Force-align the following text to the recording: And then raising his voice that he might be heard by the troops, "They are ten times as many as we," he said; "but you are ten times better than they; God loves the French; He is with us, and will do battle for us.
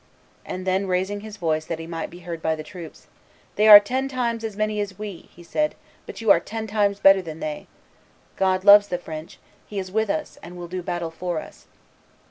And 0.47 0.65
then 0.65 0.87
raising 0.87 1.19
his 1.19 1.37
voice 1.37 1.65
that 1.65 1.77
he 1.77 1.85
might 1.85 2.09
be 2.09 2.21
heard 2.21 2.41
by 2.41 2.55
the 2.55 2.63
troops, 2.63 3.05
"They 3.55 3.67
are 3.67 3.79
ten 3.79 4.07
times 4.07 4.43
as 4.43 4.57
many 4.57 4.81
as 4.81 4.97
we," 4.97 5.29
he 5.35 5.43
said; 5.43 5.75
"but 6.07 6.21
you 6.21 6.31
are 6.31 6.39
ten 6.39 6.65
times 6.65 6.99
better 6.99 7.21
than 7.21 7.39
they; 7.39 7.67
God 8.35 8.63
loves 8.65 8.87
the 8.87 8.97
French; 8.97 9.37
He 9.67 9.77
is 9.77 9.91
with 9.91 10.09
us, 10.09 10.39
and 10.41 10.57
will 10.57 10.67
do 10.67 10.81
battle 10.81 11.11
for 11.11 11.39
us. 11.39 11.67